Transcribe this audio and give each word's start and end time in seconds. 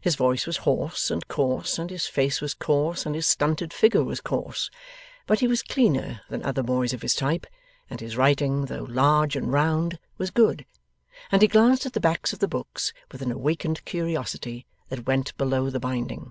His 0.00 0.14
voice 0.14 0.46
was 0.46 0.58
hoarse 0.58 1.10
and 1.10 1.26
coarse, 1.26 1.80
and 1.80 1.90
his 1.90 2.06
face 2.06 2.40
was 2.40 2.54
coarse, 2.54 3.04
and 3.04 3.16
his 3.16 3.26
stunted 3.26 3.72
figure 3.72 4.04
was 4.04 4.20
coarse; 4.20 4.70
but 5.26 5.40
he 5.40 5.48
was 5.48 5.64
cleaner 5.64 6.20
than 6.30 6.44
other 6.44 6.62
boys 6.62 6.92
of 6.92 7.02
his 7.02 7.12
type; 7.16 7.44
and 7.90 7.98
his 7.98 8.16
writing, 8.16 8.66
though 8.66 8.86
large 8.88 9.34
and 9.34 9.52
round, 9.52 9.98
was 10.16 10.30
good; 10.30 10.64
and 11.32 11.42
he 11.42 11.48
glanced 11.48 11.86
at 11.86 11.92
the 11.92 11.98
backs 11.98 12.32
of 12.32 12.38
the 12.38 12.46
books, 12.46 12.92
with 13.10 13.20
an 13.20 13.32
awakened 13.32 13.84
curiosity 13.84 14.64
that 14.90 15.08
went 15.08 15.36
below 15.36 15.70
the 15.70 15.80
binding. 15.80 16.30